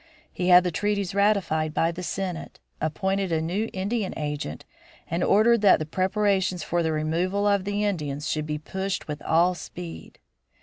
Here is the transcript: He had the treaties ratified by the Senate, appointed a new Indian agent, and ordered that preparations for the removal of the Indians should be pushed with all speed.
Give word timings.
He 0.33 0.47
had 0.47 0.63
the 0.63 0.71
treaties 0.71 1.13
ratified 1.13 1.75
by 1.75 1.91
the 1.91 2.01
Senate, 2.01 2.59
appointed 2.81 3.31
a 3.31 3.39
new 3.39 3.69
Indian 3.71 4.15
agent, 4.17 4.65
and 5.07 5.23
ordered 5.23 5.61
that 5.61 5.91
preparations 5.91 6.63
for 6.63 6.81
the 6.81 6.91
removal 6.91 7.45
of 7.45 7.65
the 7.65 7.85
Indians 7.85 8.27
should 8.27 8.47
be 8.47 8.57
pushed 8.57 9.07
with 9.07 9.21
all 9.21 9.53
speed. 9.53 10.17